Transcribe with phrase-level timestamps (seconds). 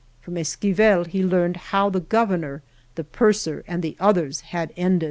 [0.19, 2.63] From Esquivel he learned how the Governor,
[2.95, 4.99] the purser and the others had ended.